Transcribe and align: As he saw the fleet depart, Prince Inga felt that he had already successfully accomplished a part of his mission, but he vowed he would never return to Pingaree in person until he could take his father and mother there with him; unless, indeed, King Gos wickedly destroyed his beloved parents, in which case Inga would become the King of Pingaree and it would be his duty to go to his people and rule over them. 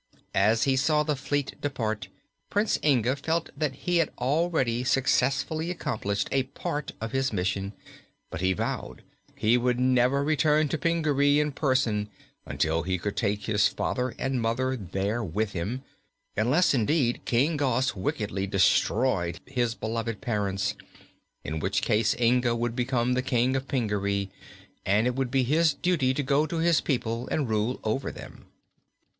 As 0.33 0.63
he 0.63 0.75
saw 0.75 1.03
the 1.03 1.15
fleet 1.15 1.61
depart, 1.61 2.07
Prince 2.49 2.79
Inga 2.83 3.15
felt 3.17 3.51
that 3.55 3.73
he 3.85 3.97
had 3.97 4.09
already 4.17 4.83
successfully 4.83 5.69
accomplished 5.69 6.27
a 6.31 6.41
part 6.41 6.93
of 6.99 7.11
his 7.11 7.31
mission, 7.31 7.73
but 8.31 8.41
he 8.41 8.53
vowed 8.53 9.03
he 9.35 9.59
would 9.59 9.79
never 9.79 10.23
return 10.23 10.67
to 10.69 10.77
Pingaree 10.79 11.39
in 11.39 11.51
person 11.51 12.09
until 12.47 12.81
he 12.81 12.97
could 12.97 13.15
take 13.15 13.43
his 13.43 13.67
father 13.67 14.15
and 14.17 14.41
mother 14.41 14.75
there 14.75 15.23
with 15.23 15.51
him; 15.51 15.83
unless, 16.35 16.73
indeed, 16.73 17.21
King 17.25 17.55
Gos 17.55 17.95
wickedly 17.95 18.47
destroyed 18.47 19.39
his 19.45 19.75
beloved 19.75 20.19
parents, 20.19 20.73
in 21.43 21.59
which 21.59 21.83
case 21.83 22.15
Inga 22.19 22.55
would 22.55 22.75
become 22.75 23.13
the 23.13 23.21
King 23.21 23.55
of 23.55 23.67
Pingaree 23.67 24.31
and 24.83 25.05
it 25.05 25.13
would 25.13 25.29
be 25.29 25.43
his 25.43 25.75
duty 25.75 26.11
to 26.15 26.23
go 26.23 26.47
to 26.47 26.57
his 26.57 26.81
people 26.81 27.27
and 27.27 27.47
rule 27.47 27.79
over 27.83 28.11
them. 28.11 28.47